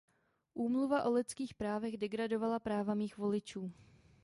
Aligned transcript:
Úmluva 0.65 0.97
o 1.03 1.09
lidských 1.17 1.53
právech 1.53 1.97
degradovala 1.97 2.59
práva 2.59 2.93
mých 2.95 3.17
voličů. 3.17 3.71